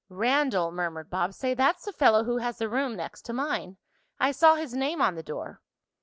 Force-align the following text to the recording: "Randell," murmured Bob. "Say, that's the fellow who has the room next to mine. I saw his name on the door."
"Randell," 0.09 0.71
murmured 0.71 1.11
Bob. 1.11 1.31
"Say, 1.31 1.53
that's 1.53 1.85
the 1.85 1.91
fellow 1.93 2.23
who 2.23 2.37
has 2.37 2.57
the 2.57 2.67
room 2.67 2.95
next 2.95 3.21
to 3.25 3.33
mine. 3.33 3.77
I 4.19 4.31
saw 4.31 4.55
his 4.55 4.73
name 4.73 4.99
on 4.99 5.13
the 5.13 5.21
door." 5.21 5.61